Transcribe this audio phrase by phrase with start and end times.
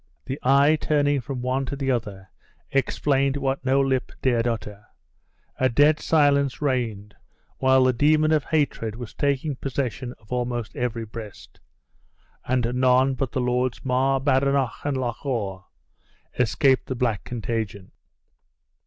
[0.25, 2.31] The eye, turning from one to the other,
[2.71, 4.85] explained what no lip dared utter.
[5.59, 7.13] A dead silence reigned,
[7.59, 11.59] while the demon of hatred was taking possession of almost every beast;
[12.45, 15.65] and none but the Lords Mar, Badenoch, and Loch awe,
[16.39, 17.91] escaped the black contagion.